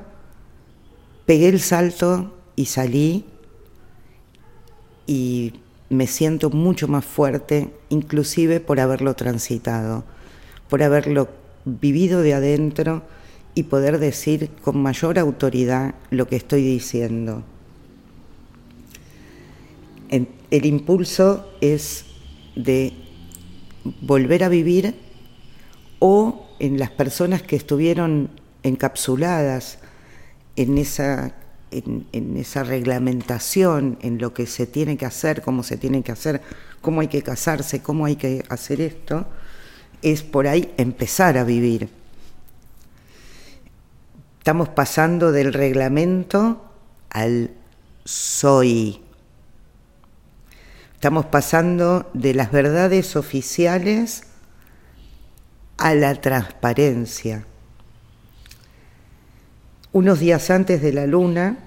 pegué 1.30 1.48
el 1.48 1.60
salto 1.60 2.34
y 2.56 2.64
salí 2.64 3.24
y 5.06 5.52
me 5.88 6.08
siento 6.08 6.50
mucho 6.50 6.88
más 6.88 7.04
fuerte, 7.04 7.70
inclusive 7.88 8.58
por 8.58 8.80
haberlo 8.80 9.14
transitado, 9.14 10.02
por 10.68 10.82
haberlo 10.82 11.28
vivido 11.64 12.22
de 12.22 12.34
adentro 12.34 13.04
y 13.54 13.62
poder 13.62 14.00
decir 14.00 14.50
con 14.60 14.82
mayor 14.82 15.20
autoridad 15.20 15.94
lo 16.10 16.26
que 16.26 16.34
estoy 16.34 16.64
diciendo. 16.64 17.44
El 20.08 20.66
impulso 20.66 21.48
es 21.60 22.06
de 22.56 22.92
volver 24.00 24.42
a 24.42 24.48
vivir 24.48 24.96
o 26.00 26.48
en 26.58 26.80
las 26.80 26.90
personas 26.90 27.40
que 27.40 27.54
estuvieron 27.54 28.30
encapsuladas 28.64 29.78
en 30.60 30.76
esa, 30.76 31.32
en, 31.70 32.36
esa 32.36 32.64
reglamentación, 32.64 33.98
en 34.02 34.18
lo 34.18 34.34
que 34.34 34.46
se 34.46 34.66
tiene 34.66 34.98
que 34.98 35.06
hacer, 35.06 35.40
cómo 35.40 35.62
se 35.62 35.78
tiene 35.78 36.02
que 36.02 36.12
hacer, 36.12 36.42
cómo 36.82 37.00
hay 37.00 37.08
que 37.08 37.22
casarse, 37.22 37.80
cómo 37.80 38.04
hay 38.04 38.16
que 38.16 38.44
hacer 38.50 38.82
esto, 38.82 39.26
es 40.02 40.22
por 40.22 40.46
ahí 40.46 40.70
empezar 40.76 41.38
a 41.38 41.44
vivir. 41.44 41.88
Estamos 44.38 44.68
pasando 44.68 45.32
del 45.32 45.54
reglamento 45.54 46.62
al 47.08 47.52
soy. 48.04 49.00
Estamos 50.92 51.24
pasando 51.24 52.10
de 52.12 52.34
las 52.34 52.52
verdades 52.52 53.16
oficiales 53.16 54.24
a 55.78 55.94
la 55.94 56.20
transparencia. 56.20 57.46
Unos 59.92 60.20
días 60.20 60.50
antes 60.50 60.82
de 60.82 60.92
la 60.92 61.04
luna, 61.08 61.58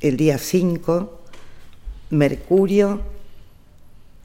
el 0.00 0.16
día 0.16 0.38
5, 0.38 1.20
Mercurio 2.10 3.00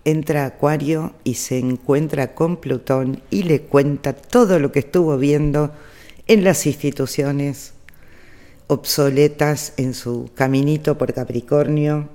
entra 0.03 0.45
a 0.45 0.47
Acuario 0.47 1.13
y 1.23 1.35
se 1.35 1.59
encuentra 1.59 2.33
con 2.33 2.57
Plutón 2.57 3.21
y 3.29 3.43
le 3.43 3.61
cuenta 3.61 4.13
todo 4.13 4.57
lo 4.57 4.71
que 4.71 4.79
estuvo 4.79 5.15
viendo 5.19 5.71
en 6.25 6.43
las 6.43 6.65
instituciones 6.65 7.73
obsoletas 8.65 9.73
en 9.77 9.93
su 9.93 10.31
caminito 10.33 10.97
por 10.97 11.13
Capricornio 11.13 12.09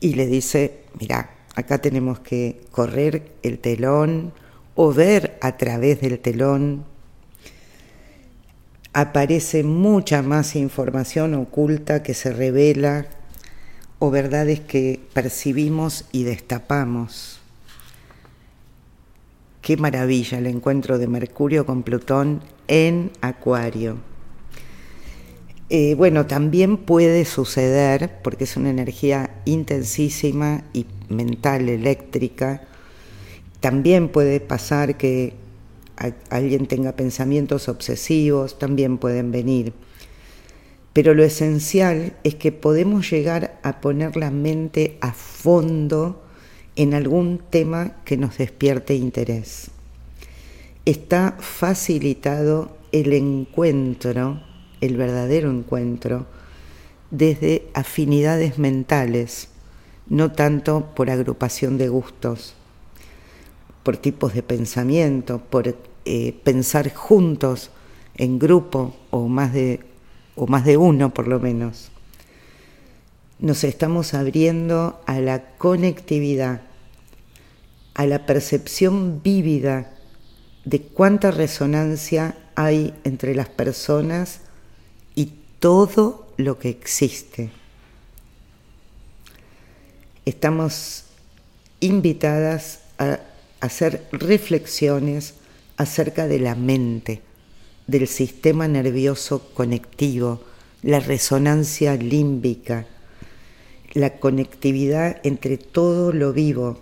y 0.00 0.14
le 0.14 0.26
dice, 0.26 0.84
mira, 0.98 1.28
acá 1.56 1.76
tenemos 1.76 2.20
que 2.20 2.62
correr 2.70 3.32
el 3.42 3.58
telón 3.58 4.32
o 4.76 4.94
ver 4.94 5.36
a 5.42 5.58
través 5.58 6.00
del 6.00 6.18
telón. 6.20 6.86
Aparece 8.94 9.64
mucha 9.64 10.20
más 10.22 10.54
información 10.54 11.34
oculta 11.34 12.02
que 12.02 12.12
se 12.12 12.32
revela 12.32 13.06
o 13.98 14.10
verdades 14.10 14.60
que 14.60 15.00
percibimos 15.14 16.04
y 16.12 16.24
destapamos. 16.24 17.40
Qué 19.62 19.76
maravilla 19.76 20.38
el 20.38 20.46
encuentro 20.46 20.98
de 20.98 21.06
Mercurio 21.06 21.64
con 21.64 21.84
Plutón 21.84 22.42
en 22.68 23.12
Acuario. 23.20 23.96
Eh, 25.70 25.94
bueno, 25.94 26.26
también 26.26 26.76
puede 26.76 27.24
suceder, 27.24 28.18
porque 28.22 28.44
es 28.44 28.58
una 28.58 28.68
energía 28.68 29.30
intensísima 29.46 30.64
y 30.74 30.84
mental, 31.08 31.70
eléctrica, 31.70 32.62
también 33.60 34.08
puede 34.08 34.40
pasar 34.40 34.98
que 34.98 35.34
alguien 36.30 36.66
tenga 36.66 36.92
pensamientos 36.92 37.68
obsesivos, 37.68 38.58
también 38.58 38.98
pueden 38.98 39.30
venir. 39.30 39.72
Pero 40.92 41.14
lo 41.14 41.24
esencial 41.24 42.14
es 42.24 42.34
que 42.34 42.52
podemos 42.52 43.10
llegar 43.10 43.58
a 43.62 43.80
poner 43.80 44.16
la 44.16 44.30
mente 44.30 44.98
a 45.00 45.12
fondo 45.12 46.22
en 46.76 46.94
algún 46.94 47.40
tema 47.50 47.96
que 48.04 48.16
nos 48.16 48.38
despierte 48.38 48.94
interés. 48.94 49.70
Está 50.84 51.36
facilitado 51.38 52.76
el 52.92 53.12
encuentro 53.12 54.40
el 54.82 54.96
verdadero 54.96 55.50
encuentro 55.50 56.26
desde 57.10 57.68
afinidades 57.72 58.58
mentales, 58.58 59.48
no 60.08 60.32
tanto 60.32 60.92
por 60.94 61.08
agrupación 61.08 61.78
de 61.78 61.88
gustos, 61.88 62.54
por 63.84 63.96
tipos 63.96 64.34
de 64.34 64.42
pensamiento, 64.42 65.38
por 65.38 65.74
eh, 66.04 66.34
pensar 66.44 66.92
juntos 66.92 67.70
en 68.16 68.38
grupo 68.38 68.94
o 69.10 69.28
más 69.28 69.52
de 69.52 69.80
o 70.34 70.46
más 70.46 70.64
de 70.64 70.76
uno 70.76 71.12
por 71.12 71.28
lo 71.28 71.40
menos. 71.40 71.90
Nos 73.38 73.64
estamos 73.64 74.14
abriendo 74.14 75.00
a 75.06 75.18
la 75.20 75.56
conectividad, 75.58 76.62
a 77.94 78.06
la 78.06 78.24
percepción 78.24 79.20
vívida 79.22 79.94
de 80.64 80.80
cuánta 80.80 81.30
resonancia 81.30 82.36
hay 82.54 82.94
entre 83.04 83.34
las 83.34 83.48
personas 83.48 84.40
todo 85.62 86.26
lo 86.38 86.58
que 86.58 86.68
existe. 86.68 87.50
Estamos 90.24 91.04
invitadas 91.78 92.80
a 92.98 93.20
hacer 93.60 94.08
reflexiones 94.10 95.34
acerca 95.82 96.26
de 96.26 96.38
la 96.38 96.54
mente, 96.54 97.22
del 97.86 98.08
sistema 98.08 98.68
nervioso 98.68 99.50
conectivo, 99.54 100.42
la 100.82 101.00
resonancia 101.00 101.94
límbica, 101.96 102.86
la 103.92 104.18
conectividad 104.18 105.20
entre 105.24 105.58
todo 105.58 106.12
lo 106.12 106.32
vivo, 106.32 106.80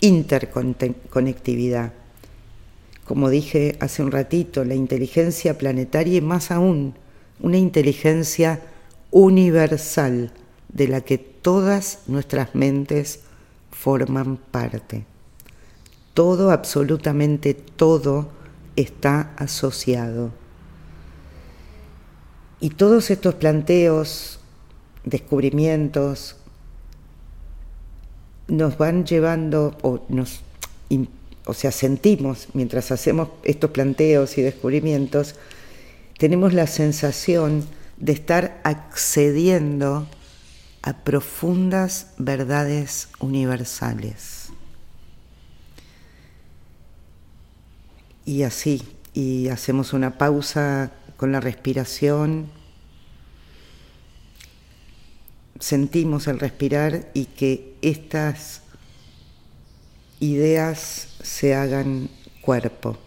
interconectividad. 0.00 1.92
Como 3.04 3.30
dije 3.30 3.76
hace 3.80 4.02
un 4.02 4.10
ratito, 4.10 4.64
la 4.64 4.74
inteligencia 4.74 5.58
planetaria 5.58 6.18
y 6.18 6.22
más 6.22 6.50
aún 6.50 6.94
una 7.40 7.58
inteligencia 7.58 8.60
universal 9.10 10.32
de 10.72 10.88
la 10.88 11.02
que 11.02 11.18
todas 11.18 12.00
nuestras 12.06 12.54
mentes 12.54 13.20
forman 13.70 14.36
parte. 14.36 15.04
Todo, 16.16 16.50
absolutamente 16.50 17.52
todo, 17.52 18.30
está 18.74 19.34
asociado. 19.36 20.30
Y 22.58 22.70
todos 22.70 23.10
estos 23.10 23.34
planteos, 23.34 24.40
descubrimientos, 25.04 26.36
nos 28.48 28.78
van 28.78 29.04
llevando, 29.04 29.76
o, 29.82 31.52
sea, 31.52 31.70
sentimos 31.70 32.48
mientras 32.54 32.90
hacemos 32.92 33.28
estos 33.42 33.72
planteos 33.72 34.38
y 34.38 34.42
descubrimientos, 34.42 35.34
tenemos 36.16 36.54
la 36.54 36.66
sensación 36.66 37.62
de 37.98 38.12
estar 38.12 38.62
accediendo 38.64 40.06
a 40.80 40.96
profundas 41.04 42.12
verdades 42.16 43.10
universales. 43.20 44.35
Y 48.26 48.42
así, 48.42 48.82
y 49.14 49.48
hacemos 49.48 49.94
una 49.94 50.18
pausa 50.18 50.92
con 51.16 51.32
la 51.32 51.40
respiración, 51.40 52.48
sentimos 55.58 56.26
el 56.26 56.38
respirar 56.38 57.10
y 57.14 57.24
que 57.24 57.74
estas 57.80 58.60
ideas 60.20 61.16
se 61.22 61.54
hagan 61.54 62.10
cuerpo. 62.42 62.98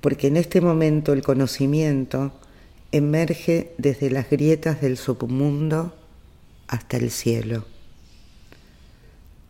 porque 0.00 0.28
en 0.28 0.36
este 0.36 0.60
momento 0.60 1.12
el 1.12 1.22
conocimiento 1.22 2.32
emerge 2.92 3.74
desde 3.78 4.10
las 4.10 4.30
grietas 4.30 4.80
del 4.80 4.96
submundo 4.96 5.94
hasta 6.66 6.96
el 6.96 7.10
cielo. 7.10 7.64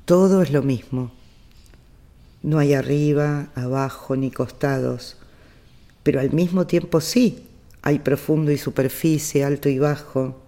Todo 0.04 0.42
es 0.42 0.50
lo 0.50 0.62
mismo. 0.62 1.12
No 2.42 2.58
hay 2.58 2.74
arriba, 2.74 3.48
abajo 3.54 4.16
ni 4.16 4.30
costados, 4.30 5.16
pero 6.02 6.20
al 6.20 6.32
mismo 6.32 6.66
tiempo 6.66 7.00
sí, 7.00 7.46
hay 7.82 7.98
profundo 7.98 8.50
y 8.50 8.58
superficie, 8.58 9.44
alto 9.44 9.68
y 9.68 9.78
bajo. 9.78 10.40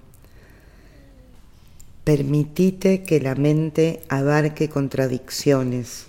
Permitite 2.04 3.02
que 3.02 3.20
la 3.20 3.34
mente 3.34 4.02
abarque 4.08 4.68
contradicciones, 4.68 6.06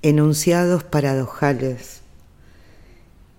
enunciados 0.00 0.82
paradojales. 0.84 2.00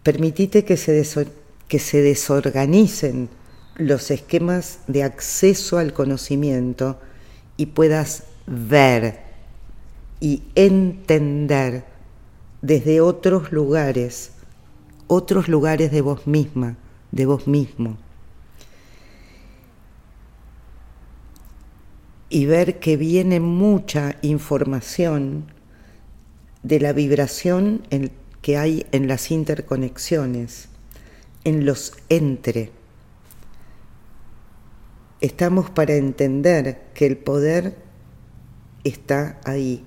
Permitite 0.04 0.66
que 0.66 0.78
se, 0.78 1.28
que 1.68 1.80
se 1.80 2.02
desorganicen 2.02 3.30
los 3.76 4.12
esquemas 4.12 4.80
de 4.88 5.04
acceso 5.04 5.78
al 5.78 5.94
conocimiento 5.94 7.00
y 7.58 7.68
puedas 7.68 8.24
ver 8.46 9.23
y 10.24 10.42
entender 10.56 11.84
desde 12.62 13.02
otros 13.02 13.52
lugares, 13.52 14.32
otros 15.08 15.50
lugares 15.50 15.92
de 15.92 16.00
vos 16.00 16.28
misma, 16.28 16.78
de 17.12 17.26
vos 17.26 17.46
mismo. 17.46 17.98
Y 22.30 22.46
ver 22.46 22.80
que 22.80 22.96
viene 22.96 23.42
mucha 23.42 24.16
información 24.22 25.48
de 26.64 26.80
la 26.80 26.94
vibración 26.94 27.82
que 28.42 28.58
hay 28.58 28.86
en 28.94 29.10
las 29.10 29.30
interconexiones, 29.30 30.70
en 31.44 31.66
los 31.66 31.98
entre 32.08 32.72
estamos 35.20 35.70
para 35.70 35.96
entender 35.96 36.82
que 36.94 37.08
el 37.08 37.18
poder 37.18 37.76
está 38.84 39.40
ahí. 39.44 39.84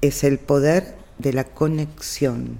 Es 0.00 0.24
el 0.24 0.38
poder 0.38 0.96
de 1.18 1.32
la 1.32 1.44
conexión. 1.44 2.58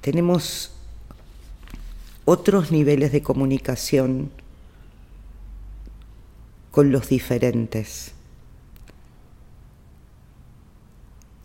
Tenemos 0.00 0.72
otros 2.24 2.70
niveles 2.70 3.12
de 3.12 3.22
comunicación 3.22 4.30
con 6.70 6.90
los 6.90 7.08
diferentes. 7.08 8.12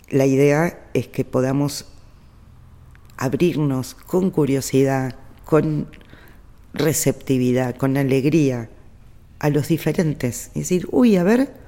La 0.09 0.25
idea 0.25 0.87
es 0.93 1.07
que 1.07 1.23
podamos 1.23 1.85
abrirnos 3.15 3.93
con 3.93 4.31
curiosidad, 4.31 5.15
con 5.45 5.87
receptividad, 6.73 7.75
con 7.75 7.97
alegría 7.97 8.69
a 9.39 9.49
los 9.49 9.67
diferentes. 9.67 10.47
Es 10.47 10.53
decir, 10.53 10.87
uy, 10.91 11.17
a 11.17 11.23
ver, 11.23 11.58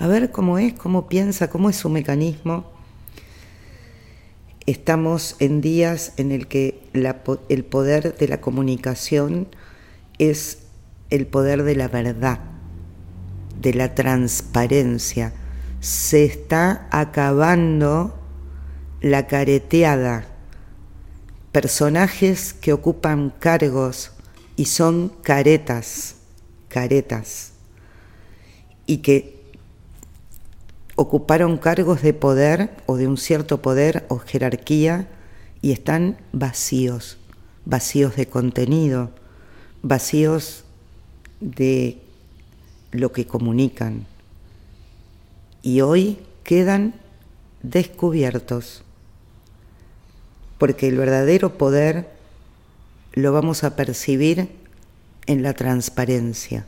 a 0.00 0.06
ver 0.06 0.30
cómo 0.30 0.58
es, 0.58 0.72
cómo 0.72 1.08
piensa, 1.08 1.50
cómo 1.50 1.68
es 1.68 1.76
su 1.76 1.90
mecanismo. 1.90 2.64
Estamos 4.64 5.36
en 5.40 5.60
días 5.60 6.14
en 6.16 6.32
el 6.32 6.48
que 6.48 6.82
el 7.50 7.64
poder 7.66 8.16
de 8.16 8.26
la 8.26 8.40
comunicación 8.40 9.48
es 10.18 10.60
el 11.10 11.26
poder 11.26 11.64
de 11.64 11.76
la 11.76 11.88
verdad, 11.88 12.40
de 13.60 13.74
la 13.74 13.94
transparencia. 13.94 15.34
Se 15.80 16.24
está 16.24 16.88
acabando 16.90 18.18
la 19.02 19.26
careteada 19.26 20.28
personajes 21.52 22.54
que 22.54 22.72
ocupan 22.72 23.34
cargos 23.38 24.12
y 24.56 24.64
son 24.64 25.10
caretas, 25.22 26.14
caretas, 26.68 27.52
y 28.86 28.98
que 28.98 29.39
ocuparon 31.00 31.56
cargos 31.56 32.02
de 32.02 32.12
poder 32.12 32.68
o 32.84 32.98
de 32.98 33.08
un 33.08 33.16
cierto 33.16 33.62
poder 33.62 34.04
o 34.08 34.18
jerarquía 34.18 35.08
y 35.62 35.72
están 35.72 36.18
vacíos, 36.30 37.16
vacíos 37.64 38.16
de 38.16 38.26
contenido, 38.26 39.10
vacíos 39.80 40.64
de 41.40 42.02
lo 42.90 43.12
que 43.12 43.26
comunican. 43.26 44.04
Y 45.62 45.80
hoy 45.80 46.18
quedan 46.44 46.92
descubiertos 47.62 48.82
porque 50.58 50.88
el 50.88 50.98
verdadero 50.98 51.56
poder 51.56 52.10
lo 53.14 53.32
vamos 53.32 53.64
a 53.64 53.74
percibir 53.74 54.50
en 55.24 55.42
la 55.42 55.54
transparencia, 55.54 56.66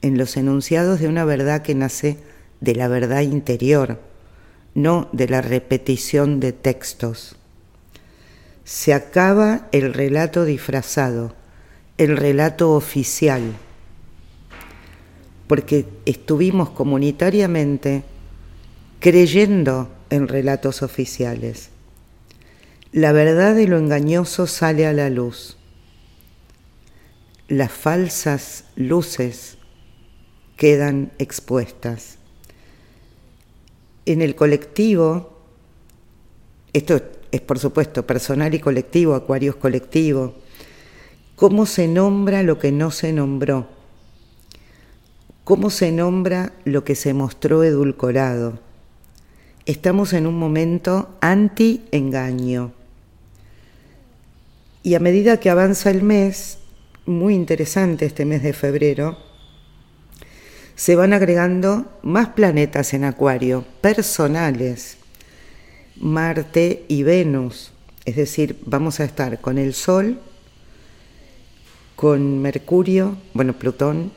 en 0.00 0.16
los 0.16 0.38
enunciados 0.38 1.00
de 1.00 1.08
una 1.08 1.26
verdad 1.26 1.60
que 1.60 1.74
nace 1.74 2.16
de 2.60 2.74
la 2.74 2.88
verdad 2.88 3.20
interior, 3.22 4.00
no 4.74 5.08
de 5.12 5.28
la 5.28 5.40
repetición 5.40 6.40
de 6.40 6.52
textos. 6.52 7.36
Se 8.64 8.92
acaba 8.92 9.68
el 9.72 9.94
relato 9.94 10.44
disfrazado, 10.44 11.34
el 11.96 12.16
relato 12.16 12.72
oficial, 12.72 13.54
porque 15.46 15.86
estuvimos 16.04 16.70
comunitariamente 16.70 18.04
creyendo 19.00 19.90
en 20.10 20.28
relatos 20.28 20.82
oficiales 20.82 21.70
la 22.92 23.12
verdad 23.12 23.54
de 23.54 23.66
lo 23.66 23.78
engañoso 23.78 24.46
sale 24.46 24.86
a 24.86 24.92
la 24.92 25.10
luz. 25.10 25.56
Las 27.46 27.70
falsas 27.70 28.64
luces 28.76 29.58
quedan 30.56 31.12
expuestas. 31.18 32.17
En 34.08 34.22
el 34.22 34.34
colectivo, 34.34 35.36
esto 36.72 36.98
es 37.30 37.42
por 37.42 37.58
supuesto 37.58 38.06
personal 38.06 38.54
y 38.54 38.58
colectivo, 38.58 39.14
Acuarios 39.14 39.56
colectivo, 39.56 40.34
¿cómo 41.36 41.66
se 41.66 41.88
nombra 41.88 42.42
lo 42.42 42.58
que 42.58 42.72
no 42.72 42.90
se 42.90 43.12
nombró? 43.12 43.68
¿Cómo 45.44 45.68
se 45.68 45.92
nombra 45.92 46.54
lo 46.64 46.84
que 46.84 46.94
se 46.94 47.12
mostró 47.12 47.62
edulcorado? 47.64 48.60
Estamos 49.66 50.14
en 50.14 50.26
un 50.26 50.38
momento 50.38 51.10
anti-engaño 51.20 52.72
y 54.82 54.94
a 54.94 55.00
medida 55.00 55.38
que 55.38 55.50
avanza 55.50 55.90
el 55.90 56.02
mes, 56.02 56.60
muy 57.04 57.34
interesante 57.34 58.06
este 58.06 58.24
mes 58.24 58.42
de 58.42 58.54
febrero, 58.54 59.27
se 60.78 60.94
van 60.94 61.12
agregando 61.12 61.90
más 62.02 62.28
planetas 62.28 62.94
en 62.94 63.02
Acuario, 63.02 63.64
personales, 63.80 64.96
Marte 65.96 66.84
y 66.86 67.02
Venus. 67.02 67.72
Es 68.04 68.14
decir, 68.14 68.60
vamos 68.64 69.00
a 69.00 69.04
estar 69.04 69.40
con 69.40 69.58
el 69.58 69.74
Sol, 69.74 70.20
con 71.96 72.40
Mercurio, 72.40 73.16
bueno, 73.34 73.54
Plutón, 73.54 74.12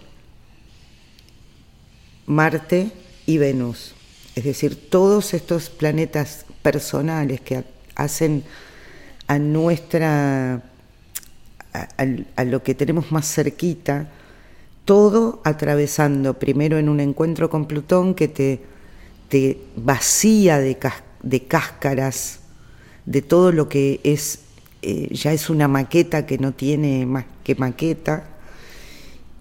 Marte 2.28 2.92
y 3.26 3.40
Venus. 3.40 3.96
Es 4.36 4.44
decir, 4.44 4.88
todos 4.92 5.34
estos 5.34 5.72
planetas 5.72 6.46
personales 6.62 7.42
que 7.42 7.64
hacen 7.96 8.44
a 9.26 9.40
nuestra, 9.40 10.62
a, 11.74 12.44
lo 12.44 12.62
que 12.62 12.76
tenemos 12.76 13.12
más 13.12 13.34
cerquita, 13.34 14.10
todo 14.86 15.42
atravesando 15.44 16.34
primero 16.36 16.78
en 16.78 16.90
un 16.90 17.00
encuentro 17.00 17.50
con 17.50 17.66
Plutón 17.66 18.16
que 18.16 18.28
te, 18.28 18.62
te 19.30 19.60
vacía 19.76 20.60
de, 20.60 20.78
de, 21.24 21.44
cáscaras, 21.44 22.40
de 23.06 23.22
todo 23.22 23.52
lo 23.52 23.70
que 23.70 24.00
es, 24.04 24.40
eh, 24.82 25.08
ya 25.12 25.34
es 25.34 25.50
una 25.50 25.68
maqueta 25.68 26.26
que 26.26 26.38
no 26.38 26.54
tiene 26.54 27.06
más 27.06 27.26
que 27.44 27.56
maqueta, 27.56 28.28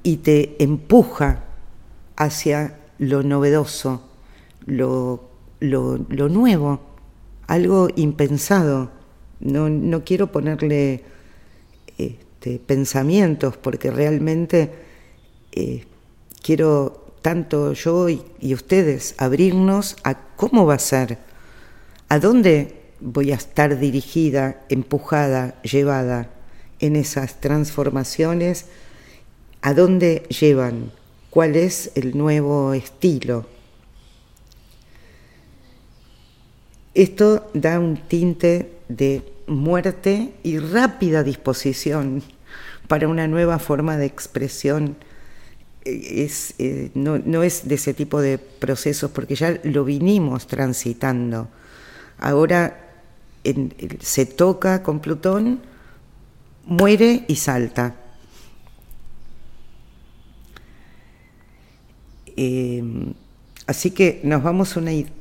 y 0.02 0.18
te 0.18 0.62
empuja 0.62 1.44
hacia 2.16 2.78
lo 2.98 3.22
novedoso, 3.22 4.08
lo, 4.66 5.30
lo, 5.60 5.98
lo 6.08 6.28
nuevo, 6.28 6.80
algo 7.46 7.88
impensado. 7.96 8.90
No, 9.40 10.04
quiero 10.04 10.30
ponerle 10.30 11.02
este, 11.98 12.58
pensamientos 12.58 13.56
porque 13.56 13.90
realmente 13.90 14.70
eh, 15.52 15.84
quiero 16.42 17.12
tanto 17.22 17.72
yo 17.72 18.08
y, 18.08 18.22
y, 18.40 18.54
ustedes 18.54 19.14
abrirnos 19.18 19.96
a 20.04 20.14
cómo 20.36 20.66
va 20.66 20.74
a 20.74 20.78
ser, 20.78 21.18
a 22.08 22.18
dónde 22.18 22.80
voy 23.00 23.32
a 23.32 23.34
estar 23.34 23.78
dirigida, 23.78 24.62
empujada, 24.68 25.60
llevada 25.62 26.30
en 26.78 26.96
esas 26.96 27.40
transformaciones, 27.40 28.66
a 29.62 29.74
dónde 29.74 30.22
llevan, 30.28 30.92
cuál 31.28 31.56
es 31.56 31.92
el 31.94 32.16
nuevo 32.16 32.72
estilo. 32.72 33.46
Esto 36.94 37.50
da 37.54 37.78
un 37.78 37.96
tinte 37.96 38.72
de 38.88 39.22
muerte 39.46 40.32
y 40.42 40.58
rápida 40.58 41.22
disposición 41.22 42.22
para 42.88 43.08
una 43.08 43.28
nueva 43.28 43.58
forma 43.58 43.96
de 43.96 44.06
expresión. 44.06 44.96
Eh, 45.82 46.90
no, 46.94 47.42
es 47.42 47.66
de 47.66 47.74
ese 47.74 47.94
tipo 47.94 48.20
de 48.20 48.38
procesos 48.38 49.10
porque 49.10 49.34
ya 49.34 49.58
lo 49.64 49.84
vinimos 49.84 50.46
transitando. 50.46 51.48
Ahora 52.18 52.88
se 54.00 54.26
toca 54.26 54.82
con 54.82 55.00
Plutón, 55.00 55.60
muere 56.66 57.24
y 57.28 57.36
salta. 57.36 57.96
Eh, 62.36 62.82
así 63.66 63.90
que 63.90 64.20
nos 64.22 64.42
vamos 64.42 64.74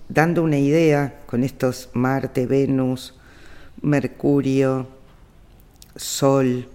dando 0.10 0.44
una 0.44 0.58
idea 0.58 1.22
con 1.26 1.44
estos 1.44 1.90
Marte, 1.94 2.46
Venus, 2.46 3.14
Mercurio, 3.82 4.88
Sol, 5.96 6.68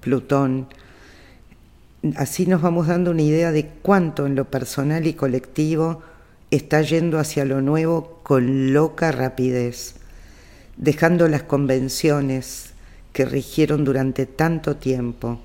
Plutón. 0.00 0.66
Así 2.16 2.46
nos 2.46 2.62
vamos 2.62 2.88
dando 2.88 3.10
una 3.12 3.22
idea 3.22 3.52
de 3.52 3.66
cuánto 3.82 4.26
en 4.26 4.34
lo 4.34 4.50
personal 4.50 5.06
y 5.06 5.14
colectivo 5.14 6.02
está 6.50 6.82
yendo 6.82 7.18
hacia 7.18 7.44
lo 7.44 7.60
nuevo 7.60 8.20
con 8.22 8.72
loca 8.72 9.12
rapidez 9.12 9.96
dejando 10.76 11.28
las 11.28 11.42
convenciones 11.42 12.70
que 13.12 13.24
rigieron 13.24 13.84
durante 13.84 14.26
tanto 14.26 14.76
tiempo. 14.76 15.38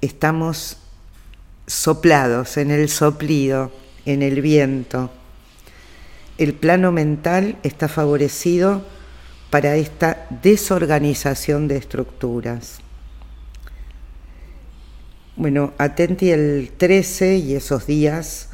Estamos 0.00 0.78
soplados 1.66 2.56
en 2.56 2.70
el 2.70 2.88
soplido, 2.88 3.72
en 4.06 4.22
el 4.22 4.40
viento. 4.40 5.10
El 6.38 6.54
plano 6.54 6.90
mental 6.90 7.58
está 7.62 7.88
favorecido 7.88 8.82
para 9.50 9.76
esta 9.76 10.26
desorganización 10.42 11.68
de 11.68 11.76
estructuras. 11.76 12.80
Bueno, 15.40 15.72
atenti 15.78 16.32
el 16.32 16.70
13 16.76 17.38
y 17.38 17.54
esos 17.54 17.86
días 17.86 18.50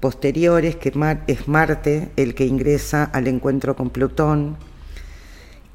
posteriores, 0.00 0.74
que 0.74 0.90
es 1.26 1.48
Marte 1.48 2.10
el 2.16 2.34
que 2.34 2.46
ingresa 2.46 3.04
al 3.04 3.28
encuentro 3.28 3.76
con 3.76 3.90
Plutón, 3.90 4.56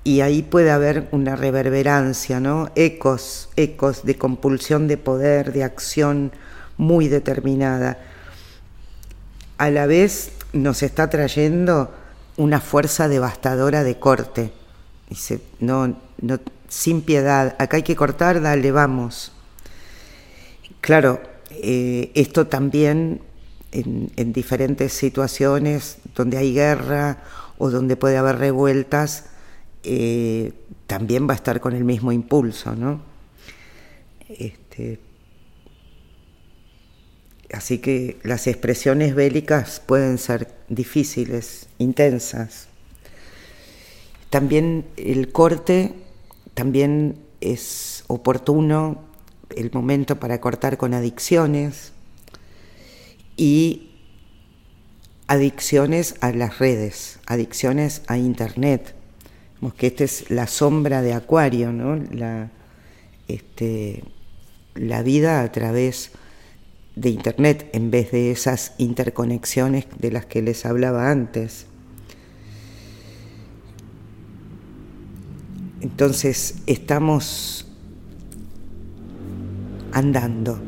y 0.03 0.21
ahí 0.21 0.41
puede 0.41 0.71
haber 0.71 1.07
una 1.11 1.35
reverberancia, 1.35 2.39
¿no? 2.39 2.71
Ecos, 2.73 3.49
ecos 3.57 4.05
de 4.05 4.17
compulsión 4.17 4.87
de 4.87 4.97
poder, 4.97 5.53
de 5.53 5.63
acción 5.63 6.31
muy 6.77 7.09
determinada. 7.09 7.99
A 9.59 9.69
la 9.69 9.85
vez 9.85 10.31
nos 10.51 10.81
está 10.81 11.11
trayendo 11.11 11.93
una 12.37 12.59
fuerza 12.59 13.07
devastadora 13.07 13.83
de 13.83 13.99
corte. 13.99 14.51
Dice, 15.11 15.41
no, 15.59 15.95
no, 16.19 16.39
sin 16.69 17.03
piedad, 17.03 17.55
acá 17.59 17.77
hay 17.77 17.83
que 17.83 17.95
cortar, 17.95 18.41
dale, 18.41 18.71
vamos. 18.71 19.34
Claro, 20.85 21.19
eh, 21.49 22.11
esto 22.13 22.45
también 22.45 23.21
en, 23.71 24.11
en 24.17 24.33
diferentes 24.33 24.93
situaciones 24.93 25.97
donde 26.13 26.37
hay 26.37 26.53
guerra 26.53 27.23
o 27.57 27.71
donde 27.71 27.95
puede 27.97 28.17
haber 28.17 28.37
revueltas, 28.37 29.25
eh, 29.81 30.53
también 30.85 31.27
va 31.27 31.33
a 31.33 31.37
estar 31.37 31.59
con 31.59 31.73
el 31.73 31.85
mismo 31.85 32.11
impulso, 32.11 32.75
¿no? 32.75 33.01
Este, 34.29 34.99
así 37.51 37.79
que 37.79 38.19
las 38.21 38.45
expresiones 38.45 39.15
bélicas 39.15 39.79
pueden 39.83 40.19
ser 40.19 40.53
difíciles, 40.69 41.67
intensas. 41.79 42.67
También 44.29 44.85
el 44.97 45.31
corte, 45.31 45.95
también 46.53 47.17
es 47.41 48.03
oportuno 48.05 49.14
el 49.55 49.71
momento 49.71 50.19
para 50.19 50.39
cortar 50.41 50.77
con 50.77 50.93
adicciones 50.93 51.93
y 53.37 53.91
adicciones 55.27 56.15
a 56.21 56.31
las 56.31 56.59
redes, 56.59 57.19
adicciones 57.25 58.01
a 58.07 58.17
Internet 58.17 58.95
que 59.73 59.87
esta 59.87 60.03
es 60.03 60.29
la 60.29 60.47
sombra 60.47 61.01
de 61.01 61.13
Acuario, 61.13 61.71
¿no? 61.71 61.95
La, 61.95 62.51
este, 63.27 64.03
la 64.75 65.01
vida 65.01 65.41
a 65.41 65.51
través 65.51 66.11
de 66.95 67.09
Internet 67.09 67.69
en 67.73 67.91
vez 67.91 68.11
de 68.11 68.31
esas 68.31 68.73
interconexiones 68.77 69.85
de 69.97 70.11
las 70.11 70.25
que 70.25 70.41
les 70.41 70.65
hablaba 70.65 71.09
antes. 71.09 71.65
Entonces 75.81 76.55
estamos 76.67 77.64
andando, 79.95 80.59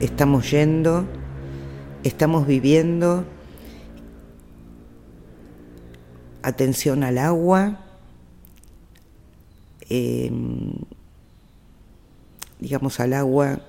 estamos 0.00 0.50
yendo, 0.50 1.06
estamos 2.02 2.46
viviendo, 2.46 3.24
atención 6.42 7.04
al 7.04 7.18
agua, 7.18 7.78
Em, 9.90 10.72
digamos, 12.60 13.00
al 13.00 13.12
agua, 13.12 13.60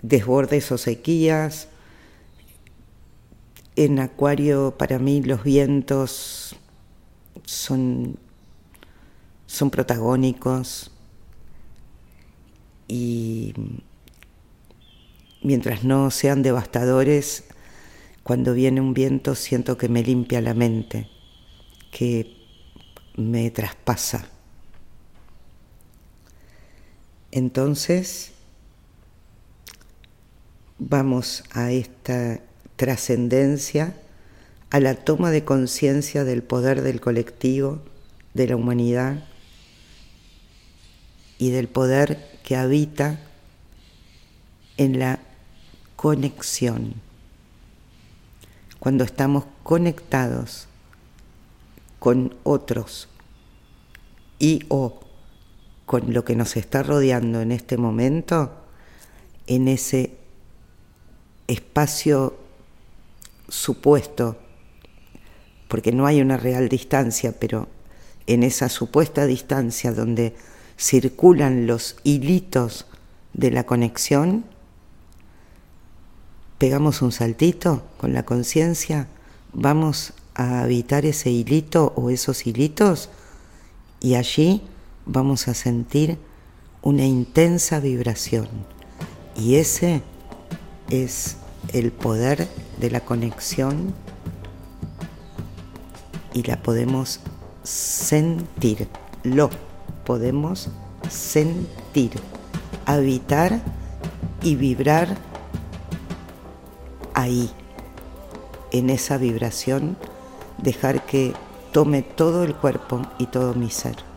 desbordes 0.00 0.70
o 0.70 0.78
sequías. 0.78 1.66
En 3.74 3.98
Acuario, 3.98 4.76
para 4.78 5.00
mí, 5.00 5.20
los 5.20 5.42
vientos 5.42 6.54
son, 7.44 8.16
son 9.46 9.70
protagónicos 9.70 10.91
y 12.88 13.54
mientras 15.42 15.84
no 15.84 16.10
sean 16.10 16.42
devastadores, 16.42 17.44
cuando 18.22 18.54
viene 18.54 18.80
un 18.80 18.94
viento 18.94 19.34
siento 19.34 19.76
que 19.76 19.88
me 19.88 20.02
limpia 20.02 20.40
la 20.40 20.54
mente, 20.54 21.08
que 21.90 22.36
me 23.16 23.50
traspasa. 23.50 24.26
Entonces, 27.30 28.32
vamos 30.78 31.44
a 31.52 31.72
esta 31.72 32.40
trascendencia, 32.76 33.96
a 34.70 34.80
la 34.80 34.94
toma 34.94 35.30
de 35.30 35.44
conciencia 35.44 36.24
del 36.24 36.42
poder 36.42 36.82
del 36.82 37.00
colectivo, 37.00 37.80
de 38.34 38.48
la 38.48 38.56
humanidad 38.56 39.24
y 41.38 41.50
del 41.50 41.68
poder 41.68 42.31
que 42.42 42.56
habita 42.56 43.18
en 44.76 44.98
la 44.98 45.18
conexión. 45.96 46.94
Cuando 48.78 49.04
estamos 49.04 49.44
conectados 49.62 50.66
con 51.98 52.34
otros 52.42 53.08
y 54.38 54.64
o 54.68 55.00
con 55.86 56.12
lo 56.12 56.24
que 56.24 56.34
nos 56.34 56.56
está 56.56 56.82
rodeando 56.82 57.40
en 57.40 57.52
este 57.52 57.76
momento, 57.76 58.50
en 59.46 59.68
ese 59.68 60.16
espacio 61.46 62.36
supuesto, 63.48 64.36
porque 65.68 65.92
no 65.92 66.06
hay 66.06 66.20
una 66.20 66.36
real 66.36 66.68
distancia, 66.68 67.32
pero 67.38 67.68
en 68.26 68.42
esa 68.42 68.68
supuesta 68.68 69.26
distancia 69.26 69.92
donde 69.92 70.34
circulan 70.82 71.68
los 71.68 71.96
hilitos 72.02 72.86
de 73.34 73.52
la 73.52 73.64
conexión, 73.64 74.44
pegamos 76.58 77.02
un 77.02 77.12
saltito 77.12 77.84
con 77.98 78.12
la 78.12 78.24
conciencia, 78.24 79.06
vamos 79.52 80.12
a 80.34 80.62
habitar 80.62 81.06
ese 81.06 81.30
hilito 81.30 81.92
o 81.94 82.10
esos 82.10 82.48
hilitos 82.48 83.10
y 84.00 84.16
allí 84.16 84.62
vamos 85.06 85.46
a 85.46 85.54
sentir 85.54 86.18
una 86.82 87.04
intensa 87.04 87.78
vibración. 87.78 88.48
Y 89.36 89.56
ese 89.56 90.02
es 90.90 91.36
el 91.72 91.92
poder 91.92 92.48
de 92.80 92.90
la 92.90 93.00
conexión 93.02 93.94
y 96.34 96.42
la 96.42 96.60
podemos 96.60 97.20
sentir, 97.62 98.88
lo 99.22 99.48
podemos 100.04 100.68
sentir, 101.08 102.12
habitar 102.86 103.60
y 104.42 104.56
vibrar 104.56 105.16
ahí, 107.14 107.50
en 108.70 108.90
esa 108.90 109.18
vibración, 109.18 109.96
dejar 110.58 111.04
que 111.04 111.34
tome 111.72 112.02
todo 112.02 112.44
el 112.44 112.54
cuerpo 112.54 113.02
y 113.18 113.26
todo 113.26 113.54
mi 113.54 113.70
ser. 113.70 114.11